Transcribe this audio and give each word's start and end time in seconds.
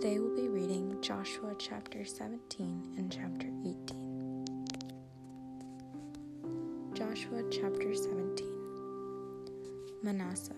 Today 0.00 0.18
we'll 0.18 0.34
be 0.34 0.48
reading 0.48 0.96
Joshua 1.02 1.54
chapter 1.58 2.06
17 2.06 2.94
and 2.96 3.12
chapter 3.12 3.48
18. 3.66 4.64
Joshua 6.94 7.42
chapter 7.50 7.94
17 7.94 8.46
Manasseh. 10.02 10.56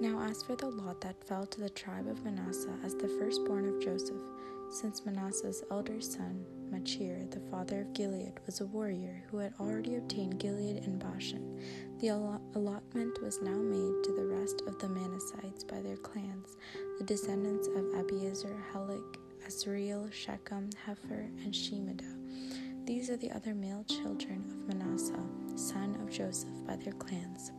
Now, 0.00 0.20
as 0.28 0.42
for 0.42 0.56
the 0.56 0.70
lot 0.70 1.00
that 1.02 1.22
fell 1.22 1.46
to 1.46 1.60
the 1.60 1.70
tribe 1.70 2.08
of 2.08 2.24
Manasseh 2.24 2.76
as 2.84 2.96
the 2.96 3.06
firstborn 3.06 3.68
of 3.68 3.80
Joseph, 3.80 4.24
since 4.70 5.06
Manasseh's 5.06 5.62
elder 5.70 6.00
son, 6.00 6.44
Machir, 6.74 7.24
the 7.30 7.38
father 7.52 7.82
of 7.82 7.92
Gilead, 7.92 8.40
was 8.46 8.60
a 8.60 8.66
warrior 8.66 9.22
who 9.30 9.38
had 9.38 9.54
already 9.60 9.94
obtained 9.94 10.40
Gilead 10.40 10.82
and 10.84 10.98
Bashan, 10.98 11.60
the 12.00 12.08
allotment 12.08 13.22
was 13.22 13.40
now 13.40 13.56
made 13.56 14.02
to 14.02 14.12
the 14.12 14.26
rest 14.26 14.60
of 14.66 14.76
the 14.80 14.88
Manassites 14.88 15.62
by 15.68 15.80
their 15.80 15.96
clans, 15.96 16.56
the 16.98 17.04
descendants 17.04 17.68
of 17.68 17.84
Abiezer, 17.94 18.56
Helek, 18.72 19.18
Asriel, 19.46 20.12
Shechem, 20.12 20.68
Hepher, 20.84 21.28
and 21.44 21.54
Shemida. 21.54 22.86
These 22.86 23.08
are 23.08 23.18
the 23.18 23.30
other 23.30 23.54
male 23.54 23.84
children 23.84 24.44
of 24.50 24.76
Manasseh, 24.76 25.14
son 25.54 25.96
of 26.02 26.10
Joseph, 26.10 26.50
by 26.66 26.74
their 26.74 26.92
clans. 26.94 27.52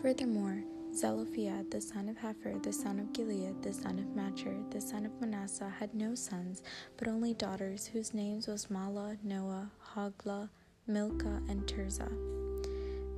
Furthermore, 0.00 0.62
Zelophehad, 0.96 1.70
the 1.70 1.80
son 1.82 2.08
of 2.08 2.16
Hepher, 2.16 2.62
the 2.62 2.72
son 2.72 2.98
of 2.98 3.12
Gilead, 3.12 3.62
the 3.62 3.70
son 3.70 3.98
of 3.98 4.16
Machir, 4.16 4.56
the 4.70 4.80
son 4.80 5.04
of 5.04 5.20
Manasseh, 5.20 5.68
had 5.78 5.94
no 5.94 6.14
sons, 6.14 6.62
but 6.96 7.06
only 7.06 7.34
daughters, 7.34 7.86
whose 7.86 8.14
names 8.14 8.46
was 8.46 8.68
Mahlah, 8.68 9.18
Noah, 9.22 9.70
Hoglah, 9.94 10.48
Milcah, 10.86 11.42
and 11.50 11.66
Tirzah. 11.66 12.10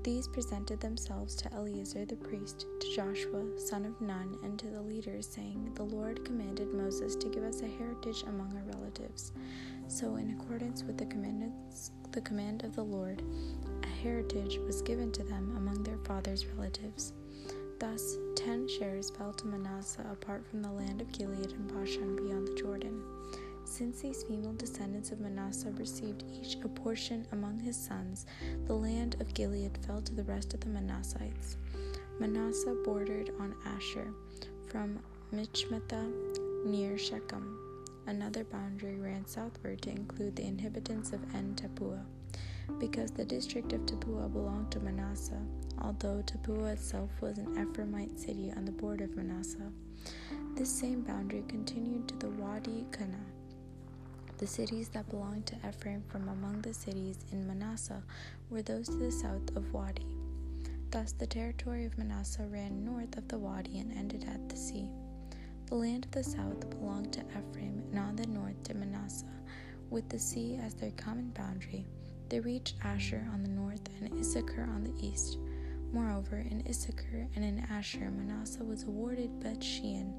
These 0.02 0.26
presented 0.26 0.80
themselves 0.80 1.36
to 1.36 1.54
Eleazar 1.54 2.04
the 2.04 2.16
priest, 2.16 2.66
to 2.80 2.96
Joshua, 2.96 3.44
son 3.58 3.84
of 3.84 4.00
Nun, 4.00 4.36
and 4.42 4.58
to 4.58 4.66
the 4.66 4.82
leaders, 4.82 5.28
saying, 5.28 5.70
The 5.76 5.84
Lord 5.84 6.24
commanded 6.24 6.74
Moses 6.74 7.14
to 7.14 7.28
give 7.28 7.44
us 7.44 7.62
a 7.62 7.68
heritage 7.68 8.24
among 8.24 8.56
our 8.56 8.76
relatives. 8.76 9.30
So, 9.86 10.16
in 10.16 10.30
accordance 10.30 10.82
with 10.82 10.98
the, 10.98 11.06
the 12.10 12.20
command 12.22 12.64
of 12.64 12.74
the 12.74 12.84
Lord, 12.84 13.22
a 13.84 14.02
heritage 14.02 14.58
was 14.66 14.82
given 14.82 15.12
to 15.12 15.22
them 15.22 15.54
among 15.56 15.84
their 15.84 15.98
father's 15.98 16.44
relatives. 16.44 17.12
Thus, 17.78 18.16
ten 18.34 18.66
shares 18.66 19.10
fell 19.10 19.32
to 19.34 19.46
Manasseh 19.46 20.04
apart 20.10 20.44
from 20.44 20.62
the 20.62 20.70
land 20.70 21.00
of 21.00 21.12
Gilead 21.12 21.52
and 21.52 21.72
Bashan 21.72 22.16
beyond 22.16 22.48
the 22.48 22.54
Jordan. 22.54 23.00
Since 23.64 24.00
these 24.00 24.24
female 24.24 24.54
descendants 24.54 25.12
of 25.12 25.20
Manasseh 25.20 25.70
received 25.76 26.24
each 26.32 26.56
a 26.64 26.68
portion 26.68 27.24
among 27.30 27.60
his 27.60 27.76
sons, 27.76 28.26
the 28.66 28.74
land 28.74 29.16
of 29.20 29.32
Gilead 29.32 29.78
fell 29.86 30.02
to 30.02 30.14
the 30.14 30.24
rest 30.24 30.54
of 30.54 30.60
the 30.60 30.66
Manassites. 30.66 31.56
Manasseh 32.18 32.74
bordered 32.84 33.30
on 33.38 33.54
Asher 33.64 34.12
from 34.66 34.98
Michmethah 35.32 36.66
near 36.66 36.98
Shechem. 36.98 37.58
Another 38.06 38.42
boundary 38.42 38.98
ran 38.98 39.24
southward 39.26 39.82
to 39.82 39.90
include 39.90 40.34
the 40.34 40.46
inhabitants 40.46 41.12
of 41.12 41.20
En 41.34 41.54
Tappuah, 41.54 42.04
because 42.78 43.10
the 43.10 43.24
district 43.24 43.72
of 43.72 43.80
Tappuah 43.86 44.32
belonged 44.32 44.70
to 44.72 44.80
Manasseh 44.80 45.42
although 45.82 46.22
Tappuah 46.22 46.72
itself 46.72 47.10
was 47.20 47.38
an 47.38 47.54
Ephraimite 47.56 48.18
city 48.18 48.52
on 48.56 48.64
the 48.64 48.72
border 48.72 49.04
of 49.04 49.16
Manasseh. 49.16 49.70
This 50.54 50.70
same 50.70 51.02
boundary 51.02 51.44
continued 51.48 52.08
to 52.08 52.16
the 52.16 52.30
Wadi 52.30 52.84
Kanah. 52.90 53.16
The 54.38 54.46
cities 54.46 54.88
that 54.90 55.08
belonged 55.08 55.46
to 55.46 55.56
Ephraim 55.68 56.02
from 56.08 56.28
among 56.28 56.62
the 56.62 56.74
cities 56.74 57.18
in 57.32 57.46
Manasseh 57.46 58.02
were 58.50 58.62
those 58.62 58.88
to 58.88 58.96
the 58.96 59.10
south 59.10 59.56
of 59.56 59.72
Wadi. 59.72 60.06
Thus, 60.90 61.12
the 61.12 61.26
territory 61.26 61.84
of 61.84 61.98
Manasseh 61.98 62.46
ran 62.46 62.84
north 62.84 63.16
of 63.16 63.28
the 63.28 63.38
Wadi 63.38 63.78
and 63.78 63.92
ended 63.92 64.24
at 64.28 64.48
the 64.48 64.56
sea. 64.56 64.88
The 65.66 65.74
land 65.74 66.06
of 66.06 66.12
the 66.12 66.24
south 66.24 66.70
belonged 66.70 67.12
to 67.14 67.20
Ephraim, 67.20 67.82
and 67.90 67.98
on 67.98 68.16
the 68.16 68.26
north 68.26 68.62
to 68.64 68.74
Manasseh, 68.74 69.26
with 69.90 70.08
the 70.08 70.18
sea 70.18 70.58
as 70.62 70.74
their 70.74 70.92
common 70.92 71.30
boundary. 71.30 71.86
They 72.28 72.40
reached 72.40 72.76
Asher 72.84 73.26
on 73.32 73.42
the 73.42 73.48
north 73.48 73.88
and 74.00 74.18
Issachar 74.20 74.62
on 74.62 74.84
the 74.84 75.06
east. 75.06 75.38
Moreover, 75.92 76.38
in 76.38 76.62
Issachar 76.68 77.26
and 77.34 77.44
in 77.44 77.60
Asher, 77.70 78.10
Manasseh 78.10 78.64
was 78.64 78.82
awarded 78.82 79.40
Beth 79.40 79.64
Shean, 79.64 80.14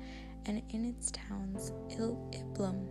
and 0.45 0.63
in 0.69 0.85
its 0.85 1.11
towns 1.11 1.71
Il 1.91 2.17
Iblam, 2.33 2.87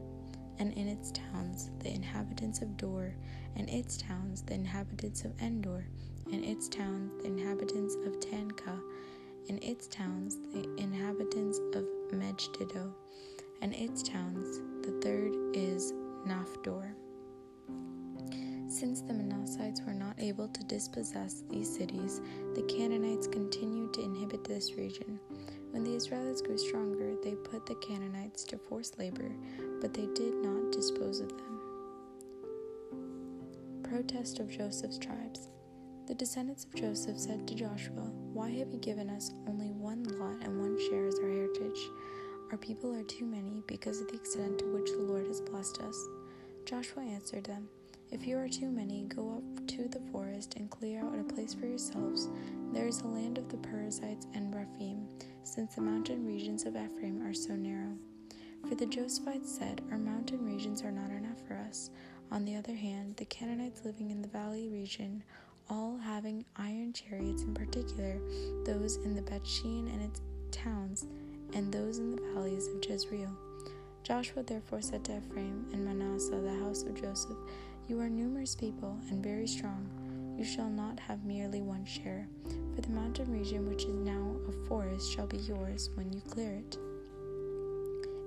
and 0.59 0.73
in 0.75 0.87
its 0.87 1.11
towns 1.11 1.71
the 1.81 1.93
inhabitants 1.93 2.63
of 2.63 2.77
Dor, 2.77 3.15
and 3.57 3.69
its 3.69 3.97
towns 3.97 4.43
the 4.43 4.55
inhabitants 4.55 5.25
of 5.25 5.33
Endor, 5.41 5.87
and 6.33 6.45
its 6.45 6.69
towns 6.69 7.11
the 7.23 7.29
inhabitants 7.29 7.97
of 8.07 8.21
Taanach, 8.21 8.81
and 9.49 9.63
its 9.65 9.89
towns 9.89 10.37
the 10.53 10.69
inhabitants 10.77 11.59
of 11.75 11.85
Megiddo, 12.13 12.95
and 13.63 13.75
its 13.75 14.03
towns. 14.05 14.61
The 14.83 14.93
third 15.03 15.33
is 15.55 15.93
Naphdor. 16.27 16.95
Since 18.79 19.01
the 19.01 19.13
Manassites 19.13 19.85
were 19.85 19.93
not 19.93 20.15
able 20.21 20.47
to 20.47 20.63
dispossess 20.63 21.43
these 21.51 21.69
cities, 21.69 22.21
the 22.55 22.63
Canaanites 22.63 23.27
continued 23.27 23.93
to 23.95 24.03
inhabit 24.03 24.45
this 24.45 24.75
region. 24.75 25.19
When 25.73 25.83
the 25.83 25.97
Israelites 25.97 26.43
grew 26.43 26.57
stronger, 26.57 27.17
they 27.25 27.35
put 27.35 27.67
the 27.67 27.75
Canaanites 27.75 28.45
to 28.45 28.57
forced 28.57 28.97
labor, 28.97 29.33
but 29.81 29.93
they 29.93 30.07
did 30.15 30.33
not 30.45 30.71
dispose 30.71 31.19
of 31.19 31.29
them. 31.31 31.61
Protest 33.83 34.39
of 34.39 34.49
Joseph's 34.49 34.99
tribes. 34.99 35.49
The 36.07 36.15
descendants 36.15 36.63
of 36.65 36.77
Joseph 36.77 37.19
said 37.19 37.49
to 37.49 37.57
Joshua, 37.57 38.13
Why 38.33 38.51
have 38.51 38.71
you 38.71 38.79
given 38.79 39.11
us 39.11 39.33
only 39.49 39.73
one 39.73 40.05
lot 40.05 40.45
and 40.45 40.61
one 40.61 40.79
share 40.89 41.09
as 41.09 41.19
our 41.19 41.29
heritage? 41.29 41.81
Our 42.53 42.59
people 42.59 42.95
are 42.95 43.03
too 43.03 43.27
many 43.27 43.61
because 43.67 44.01
of 44.01 44.07
the 44.07 44.15
extent 44.15 44.61
to 44.61 44.73
which 44.73 44.93
the 44.93 45.03
Lord 45.03 45.27
has 45.27 45.41
blessed 45.41 45.81
us. 45.81 45.99
Joshua 46.65 47.03
answered 47.03 47.43
them, 47.43 47.69
if 48.11 48.27
you 48.27 48.39
are 48.39 48.49
too 48.49 48.71
many, 48.71 49.03
go 49.05 49.37
up 49.37 49.67
to 49.69 49.89
the 49.89 50.01
forest 50.11 50.55
and 50.57 50.71
clear 50.71 51.01
out 51.05 51.19
a 51.19 51.25
place 51.25 51.55
for 51.55 51.67
yourselves. 51.67 52.29
There 52.73 52.87
is 52.87 53.01
a 53.01 53.07
land 53.07 53.39
of 53.39 53.49
the 53.49 53.59
Perizzites 53.59 54.27
and 54.35 54.55
Rephaim, 54.55 55.09
since 55.45 55.75
the 55.75 55.83
mountain 55.83 56.27
regions 56.27 56.65
of 56.65 56.77
Ephraim 56.77 57.23
are 57.27 57.35
so 57.35 57.55
narrow. 57.55 57.97
For 58.69 58.75
the 58.75 58.87
Josephites 58.87 59.47
said, 59.47 59.83
Our 59.91 59.99
mountain 59.99 60.45
regions 60.45 60.83
are 60.83 60.91
not 60.91 61.11
enough 61.11 61.41
for 61.47 61.55
us. 61.55 61.91
On 62.31 62.45
the 62.45 62.57
other 62.57 62.75
hand, 62.75 63.17
the 63.17 63.25
Canaanites 63.25 63.85
living 63.85 64.11
in 64.11 64.23
the 64.23 64.29
valley 64.29 64.69
region, 64.69 65.23
all 65.71 65.99
having 65.99 66.45
iron 66.57 66.93
chariots 66.93 67.43
in 67.43 67.55
particular, 67.55 68.19
those 68.65 68.97
in 68.97 69.15
the 69.15 69.23
Bethshean 69.23 69.93
and 69.93 70.03
its 70.03 70.21
towns, 70.51 71.07
and 71.55 71.73
those 71.73 71.99
in 71.99 72.11
the 72.11 72.23
valleys 72.35 72.69
of 72.69 72.85
Jezreel. 72.85 73.35
Joshua 74.03 74.43
therefore 74.43 74.81
said 74.81 75.05
to 75.05 75.19
Ephraim 75.19 75.67
and 75.73 75.85
Manasseh, 75.85 76.41
the 76.41 76.65
house 76.65 76.83
of 76.83 77.01
Joseph, 77.01 77.37
you 77.89 77.99
are 78.01 78.11
numerous 78.11 78.55
people 78.55 78.99
and 79.09 79.25
very 79.25 79.47
strong. 79.47 79.89
You 80.39 80.45
shall 80.45 80.69
not 80.69 81.01
have 81.01 81.25
merely 81.25 81.63
one 81.63 81.87
share, 81.87 82.29
for 82.75 82.83
the 82.83 82.91
mountain 82.91 83.33
region 83.33 83.67
which 83.67 83.85
is 83.85 83.95
now 83.95 84.37
a 84.47 84.69
forest 84.69 85.11
shall 85.11 85.27
be 85.27 85.39
yours 85.39 85.89
when 85.95 86.13
you 86.13 86.21
clear 86.21 86.53
it. 86.53 86.77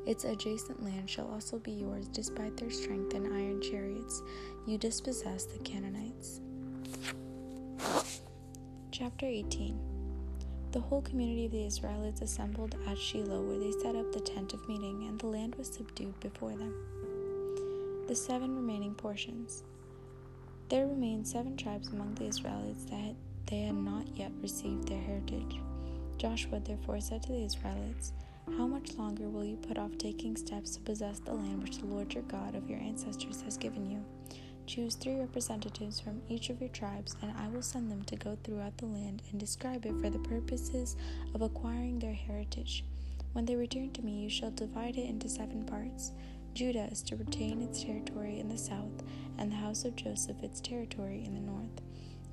Its 0.07 0.23
adjacent 0.25 0.83
land 0.83 1.07
shall 1.07 1.27
also 1.27 1.59
be 1.59 1.71
yours, 1.71 2.07
despite 2.07 2.57
their 2.57 2.71
strength 2.71 3.13
and 3.13 3.27
iron 3.27 3.61
chariots. 3.61 4.23
You 4.65 4.79
dispossess 4.79 5.45
the 5.45 5.59
Canaanites. 5.59 6.41
Chapter 8.91 9.27
18 9.27 9.79
The 10.71 10.79
whole 10.79 11.03
community 11.03 11.45
of 11.45 11.51
the 11.51 11.67
Israelites 11.67 12.21
assembled 12.21 12.75
at 12.87 12.97
Shiloh, 12.97 13.43
where 13.43 13.59
they 13.59 13.71
set 13.79 13.95
up 13.95 14.11
the 14.11 14.21
tent 14.21 14.55
of 14.55 14.67
meeting, 14.67 15.05
and 15.07 15.19
the 15.19 15.27
land 15.27 15.53
was 15.53 15.67
subdued 15.71 16.19
before 16.19 16.55
them 16.55 16.73
the 18.07 18.15
seven 18.15 18.55
remaining 18.55 18.93
portions. 18.93 19.63
There 20.69 20.87
remained 20.87 21.27
seven 21.27 21.55
tribes 21.55 21.89
among 21.89 22.15
the 22.15 22.25
Israelites 22.25 22.85
that 22.85 23.15
they 23.47 23.61
had 23.61 23.75
not 23.75 24.05
yet 24.15 24.31
received 24.41 24.87
their 24.87 25.01
heritage. 25.01 25.59
Joshua 26.17 26.59
therefore 26.59 26.99
said 26.99 27.23
to 27.23 27.31
the 27.31 27.43
Israelites, 27.43 28.13
How 28.57 28.67
much 28.67 28.95
longer 28.95 29.29
will 29.29 29.45
you 29.45 29.57
put 29.57 29.77
off 29.77 29.97
taking 29.97 30.35
steps 30.35 30.75
to 30.75 30.81
possess 30.81 31.19
the 31.19 31.33
land 31.33 31.61
which 31.63 31.77
the 31.77 31.85
Lord 31.85 32.13
your 32.13 32.23
God 32.23 32.55
of 32.55 32.69
your 32.69 32.79
ancestors 32.79 33.41
has 33.41 33.57
given 33.57 33.89
you? 33.89 34.03
Choose 34.67 34.95
three 34.95 35.19
representatives 35.19 35.99
from 35.99 36.21
each 36.29 36.49
of 36.49 36.59
your 36.59 36.69
tribes, 36.69 37.15
and 37.21 37.33
I 37.37 37.47
will 37.49 37.61
send 37.61 37.91
them 37.91 38.03
to 38.03 38.15
go 38.15 38.37
throughout 38.43 38.77
the 38.77 38.85
land 38.85 39.21
and 39.31 39.39
describe 39.39 39.85
it 39.85 39.99
for 40.01 40.09
the 40.09 40.19
purposes 40.19 40.95
of 41.33 41.41
acquiring 41.41 41.99
their 41.99 42.13
heritage. 42.13 42.83
When 43.33 43.45
they 43.45 43.55
return 43.55 43.91
to 43.91 44.01
me, 44.01 44.23
you 44.23 44.29
shall 44.29 44.51
divide 44.51 44.97
it 44.97 45.09
into 45.09 45.27
seven 45.27 45.65
parts. 45.65 46.11
Judah 46.53 46.89
is 46.91 47.01
to 47.03 47.15
retain 47.15 47.61
its 47.61 47.83
territory 47.83 48.39
in 48.39 48.49
the 48.49 48.57
south, 48.57 49.03
and 49.37 49.51
the 49.51 49.55
house 49.55 49.85
of 49.85 49.95
Joseph 49.95 50.43
its 50.43 50.59
territory 50.59 51.23
in 51.25 51.33
the 51.33 51.39
north. 51.39 51.81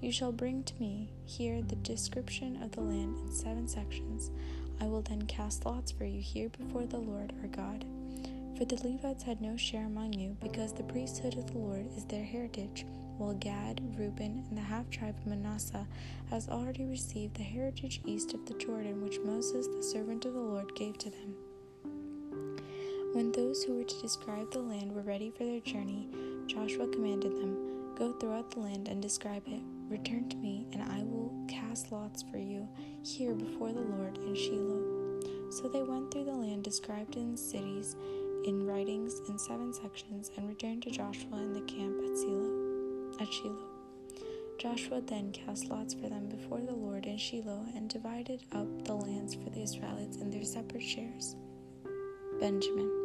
You 0.01 0.13
shall 0.13 0.33
bring 0.33 0.65
to 0.65 0.75
me 0.81 1.13
here 1.25 1.63
the 1.63 1.77
description 1.77 2.63
of 2.63 2.73
the 2.73 2.81
land 2.81 3.17
in 3.19 3.33
seven 3.33 3.69
sections. 3.69 4.31
I 4.81 4.87
will 4.87 5.03
then 5.03 5.23
cast 5.23 5.67
lots 5.67 5.91
for 5.91 6.05
you 6.05 6.21
here 6.21 6.49
before 6.49 6.87
the 6.87 6.99
Lord 6.99 7.33
our 7.41 7.49
God. 7.49 7.85
For 8.57 8.65
the 8.65 8.77
Levites 8.77 9.23
had 9.23 9.41
no 9.41 9.57
share 9.57 9.87
among 9.87 10.15
you, 10.15 10.37
because 10.41 10.73
the 10.73 10.83
priesthood 10.83 11.39
of 11.39 11.47
the 11.53 11.59
Lord 11.59 11.87
is 11.97 12.05
their 12.05 12.25
heritage, 12.25 12.87
while 13.17 13.35
Gad, 13.35 13.81
Reuben, 13.97 14.45
and 14.49 14.59
the 14.59 14.63
half 14.63 14.91
tribe 14.91 15.17
of 15.19 15.27
Manasseh 15.27 15.87
has 16.31 16.49
already 16.49 16.85
received 16.85 17.37
the 17.37 17.43
heritage 17.43 18.01
east 18.05 18.35
of 18.35 18.47
the 18.47 18.55
Jordan 18.55 19.03
which 19.03 19.21
Moses, 19.21 19.69
the 19.69 19.83
servant 19.83 20.25
of 20.25 20.35
the 20.35 20.41
Lord, 20.41 20.75
gave 20.75 20.99
to 20.99 21.11
them. 21.11 21.35
When 23.19 23.33
those 23.33 23.65
who 23.65 23.75
were 23.75 23.83
to 23.83 24.01
describe 24.01 24.53
the 24.53 24.61
land 24.61 24.95
were 24.95 25.03
ready 25.03 25.33
for 25.33 25.43
their 25.43 25.59
journey, 25.59 26.07
Joshua 26.47 26.87
commanded 26.87 27.33
them, 27.33 27.97
Go 27.97 28.13
throughout 28.13 28.53
the 28.53 28.61
land 28.61 28.87
and 28.87 29.03
describe 29.03 29.43
it. 29.49 29.61
Return 29.89 30.29
to 30.29 30.37
me, 30.37 30.69
and 30.73 30.85
I 30.85 31.03
will 31.03 31.35
cast 31.49 31.91
lots 31.91 32.23
for 32.23 32.39
you 32.39 32.69
here 33.03 33.35
before 33.35 33.73
the 33.73 33.81
Lord 33.81 34.19
in 34.19 34.37
Shiloh. 34.37 35.51
So 35.51 35.67
they 35.67 35.83
went 35.83 36.13
through 36.13 36.27
the 36.27 36.31
land 36.31 36.63
described 36.63 37.17
in 37.17 37.37
cities, 37.37 37.97
in 38.45 38.65
writings 38.65 39.21
in 39.29 39.37
seven 39.37 39.75
sections, 39.75 40.31
and 40.37 40.49
returned 40.49 40.85
to 40.85 40.91
Joshua 40.93 41.39
in 41.39 41.55
the 41.55 41.63
camp 41.63 41.97
at 41.99 42.17
Shiloh. 42.19 43.17
At 43.21 43.33
Shiloh. 43.33 43.69
Joshua 44.61 45.01
then 45.01 45.33
cast 45.33 45.65
lots 45.65 45.93
for 45.93 46.09
them 46.09 46.29
before 46.29 46.61
the 46.61 46.73
Lord 46.73 47.05
in 47.05 47.19
Shiloh 47.19 47.67
and 47.75 47.91
divided 47.91 48.45
up 48.53 48.85
the 48.85 48.95
lands 48.95 49.35
for 49.35 49.51
the 49.51 49.63
Israelites 49.63 50.19
in 50.19 50.31
their 50.31 50.45
separate 50.45 50.85
shares. 50.85 51.35
Benjamin. 52.39 52.98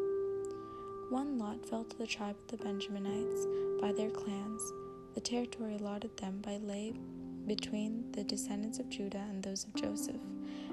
One 1.13 1.37
lot 1.37 1.63
fell 1.63 1.83
to 1.83 1.97
the 1.99 2.07
tribe 2.07 2.37
of 2.39 2.47
the 2.47 2.65
Benjaminites 2.65 3.79
by 3.79 3.91
their 3.91 4.09
clans. 4.09 4.73
The 5.13 5.21
territory 5.21 5.75
allotted 5.75 6.17
them 6.17 6.39
by 6.41 6.57
lay 6.57 6.95
between 7.45 8.11
the 8.13 8.23
descendants 8.23 8.79
of 8.79 8.89
Judah 8.89 9.23
and 9.29 9.43
those 9.43 9.63
of 9.63 9.75
Joseph. 9.75 10.19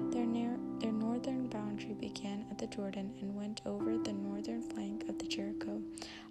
Their, 0.09 0.25
near, 0.25 0.57
their 0.79 0.93
northern 0.93 1.45
boundary 1.45 1.93
began 1.93 2.47
at 2.49 2.57
the 2.57 2.65
Jordan 2.65 3.13
and 3.21 3.35
went 3.35 3.61
over 3.67 3.99
the 3.99 4.13
northern 4.13 4.63
flank 4.63 5.07
of 5.07 5.19
the 5.19 5.27
Jericho, 5.27 5.79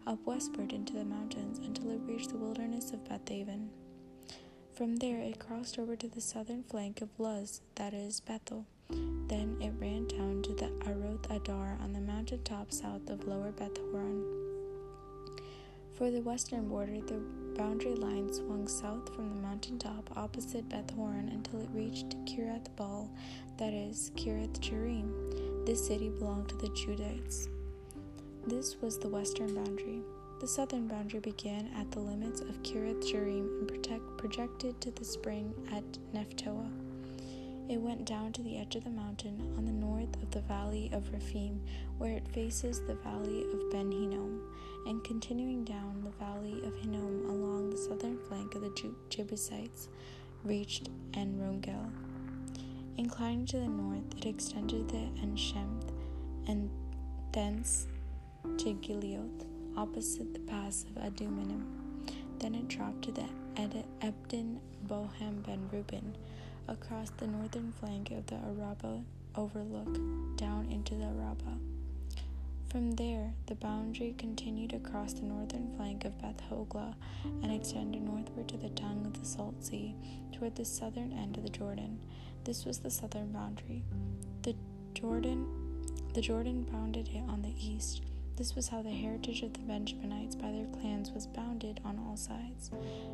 up 0.09 0.19
westward 0.27 0.73
into 0.73 0.95
the 0.95 1.05
mountains 1.05 1.61
until 1.61 1.93
it 1.93 2.01
reached 2.05 2.31
the 2.31 2.37
wilderness 2.37 2.91
of 2.91 3.05
Bethaven. 3.05 3.69
From 4.75 4.97
there, 4.97 5.21
it 5.21 5.39
crossed 5.39 5.79
over 5.79 5.95
to 5.95 6.09
the 6.09 6.21
southern 6.21 6.65
flank 6.65 7.01
of 7.01 7.11
Luz, 7.17 7.61
that 7.77 7.95
is, 7.95 8.19
Bethel. 8.19 8.67
Then 8.89 9.57
it 9.61 9.73
ran 9.79 10.09
down 10.09 10.40
the 11.23 11.37
Adar 11.37 11.79
on 11.83 11.93
the 11.93 12.01
mountain 12.01 12.43
top 12.45 12.73
south 12.73 13.09
of 13.11 13.27
Lower 13.27 13.53
Beth 13.53 13.77
Horon. 13.91 14.25
For 15.95 16.11
the 16.11 16.23
western 16.23 16.69
border, 16.69 17.01
the 17.01 17.21
boundary 17.57 17.95
line 17.95 18.33
swung 18.33 18.67
south 18.67 19.15
from 19.15 19.29
the 19.29 19.43
mountain 19.43 19.79
top 19.79 20.11
opposite 20.17 20.69
Beth 20.69 20.91
Horon 20.93 21.29
until 21.29 21.61
it 21.61 21.69
reached 21.73 22.17
Kiriath 22.25 22.75
Baal, 22.77 23.11
that 23.59 23.73
is, 23.73 24.11
Kiriath 24.17 24.59
Jearim. 24.61 25.67
This 25.67 25.87
city 25.87 26.09
belonged 26.09 26.49
to 26.49 26.57
the 26.57 26.69
Judites. 26.69 27.49
This 28.47 28.77
was 28.81 28.99
the 28.99 29.09
western 29.09 29.55
boundary. 29.55 30.03
The 30.41 30.49
southern 30.49 30.89
boundary 30.89 31.21
began 31.21 31.69
at 31.79 31.91
the 31.91 32.01
limits 32.01 32.41
of 32.41 32.63
Kiriath 32.63 33.03
Jearim 33.03 33.47
and 33.61 34.19
projected 34.19 34.81
to 34.81 34.91
the 34.91 35.05
spring 35.05 35.53
at 35.71 35.85
Nephtoah. 36.15 36.90
It 37.71 37.81
went 37.81 38.05
down 38.05 38.33
to 38.33 38.43
the 38.43 38.59
edge 38.59 38.75
of 38.75 38.83
the 38.83 38.91
mountain 38.91 39.55
on 39.57 39.65
the 39.65 39.71
north 39.71 40.21
of 40.21 40.33
the 40.33 40.41
valley 40.41 40.91
of 40.93 41.13
Rephaim, 41.13 41.63
where 41.99 42.11
it 42.11 42.27
faces 42.27 42.81
the 42.81 42.97
valley 42.97 43.45
of 43.53 43.71
Ben 43.71 43.93
Hinnom, 43.93 44.43
and 44.87 45.05
continuing 45.05 45.63
down 45.65 46.03
the 46.03 46.11
valley 46.25 46.61
of 46.65 46.75
Hinnom 46.75 47.31
along 47.31 47.71
the 47.71 47.77
southern 47.77 48.19
flank 48.27 48.57
of 48.57 48.63
the 48.63 48.93
Jebusites, 49.09 49.89
reached 50.43 50.91
En 51.15 51.39
Rogel. 51.39 51.93
Inclining 52.97 53.47
to 53.47 53.59
the 53.61 53.69
north, 53.69 54.17
it 54.17 54.27
extended 54.27 54.89
to 54.89 54.97
En 54.97 55.37
Shemesh, 55.37 55.93
and 56.49 56.69
thence 57.31 57.87
to 58.59 58.75
Geliloth 58.83 59.47
opposite 59.77 60.35
the 60.35 60.41
pass 60.41 60.85
of 60.85 61.01
Aduminim. 61.01 61.63
Then 62.41 62.57
it 62.57 62.67
dropped 62.67 63.03
to 63.03 63.13
the 63.13 63.29
Ed- 63.57 63.87
Ebden 64.01 64.59
Bohan 64.89 65.47
Ben 65.47 65.69
Reuben, 65.71 66.17
across 66.71 67.11
the 67.11 67.27
northern 67.27 67.73
flank 67.73 68.13
of 68.13 68.25
the 68.27 68.37
Araba 68.37 69.03
overlook, 69.35 69.99
down 70.37 70.69
into 70.71 70.95
the 70.95 71.05
Araba. 71.05 71.59
From 72.71 72.93
there, 72.93 73.35
the 73.47 73.57
boundary 73.57 74.15
continued 74.17 74.73
across 74.73 75.13
the 75.13 75.25
northern 75.25 75.75
flank 75.77 76.05
of 76.05 76.21
Beth 76.23 76.41
Hoglah 76.49 76.95
and 77.43 77.53
extended 77.53 78.01
northward 78.03 78.49
to 78.49 78.57
the 78.57 78.69
tongue 78.71 79.05
of 79.05 79.19
the 79.19 79.27
Salt 79.27 79.65
Sea, 79.65 79.97
toward 80.33 80.55
the 80.55 80.65
southern 80.65 81.13
end 81.13 81.37
of 81.37 81.43
the 81.43 81.49
Jordan. 81.49 81.99
This 82.45 82.65
was 82.65 82.79
the 82.79 82.91
southern 82.91 83.33
boundary. 83.33 83.83
The 84.43 84.55
Jordan, 84.95 85.47
the 86.15 86.21
Jordan 86.21 86.63
bounded 86.63 87.09
it 87.09 87.23
on 87.29 87.43
the 87.43 87.55
east. 87.59 88.03
This 88.41 88.57
was 88.57 88.69
how 88.69 88.81
the 88.81 88.89
heritage 88.89 89.43
of 89.43 89.53
the 89.53 89.59
Benjaminites 89.59 90.41
by 90.41 90.51
their 90.51 90.65
clans 90.81 91.11
was 91.11 91.27
bounded 91.27 91.79
on 91.85 91.99
all 91.99 92.17
sides. 92.17 92.71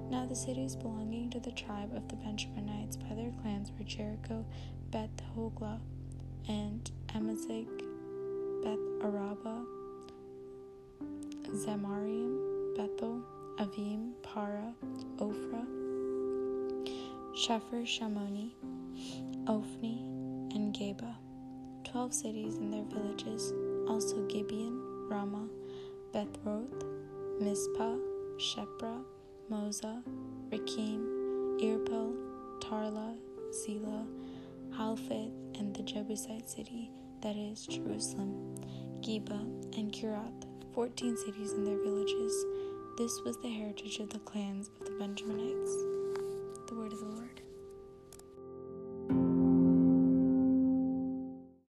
Now 0.09 0.25
the 0.25 0.37
cities 0.37 0.77
belonging 0.77 1.31
to 1.31 1.41
the 1.41 1.51
tribe 1.51 1.93
of 1.97 2.07
the 2.07 2.15
Benjaminites 2.15 2.97
by 2.97 3.17
their 3.17 3.33
clans 3.43 3.73
were 3.77 3.85
Jericho, 3.85 4.47
Beth 4.93 5.11
Hoglah, 5.37 5.81
and 6.47 6.89
Amazek, 7.09 7.67
Beth 8.63 8.79
Araba, 9.05 9.65
Zemaraim, 11.51 12.77
Bethel, 12.77 13.21
Avim, 13.59 14.13
Para, 14.23 14.73
Ophrah, 15.17 15.67
Shepher, 17.35 17.83
Shamoni, 17.85 18.53
Ophni, 19.49 20.03
and 20.55 20.73
Geba. 20.73 21.17
Twelve 21.83 22.15
cities 22.15 22.59
and 22.59 22.73
their 22.73 22.85
villages, 22.85 23.53
also 23.89 24.25
Gibeon, 24.29 24.86
Ramah, 25.09 25.49
Bethroth, 26.13 26.85
Mizpah, 27.41 27.97
Shepra, 28.39 29.03
Moza, 29.51 30.03
Rekem, 30.51 31.61
Irpeel, 31.61 32.15
Tarla, 32.61 33.17
Zelah, 33.53 34.07
Halphith, 34.71 35.33
and 35.59 35.75
the 35.75 35.83
Jebusite 35.83 36.49
city, 36.49 36.91
that 37.23 37.37
is, 37.37 37.67
Jerusalem, 37.67 38.57
Geba, 39.01 39.41
and 39.79 39.93
Kiriath, 39.93 40.45
fourteen 40.75 41.17
cities 41.17 41.53
and 41.53 41.67
their 41.67 41.83
villages. 41.83 42.45
This 42.99 43.21
was 43.25 43.37
the 43.43 43.49
heritage 43.49 43.99
of 43.99 44.11
the 44.11 44.19
clans 44.21 44.71
of 44.81 44.87
the 44.87 44.93
Benjaminites. 44.93 45.96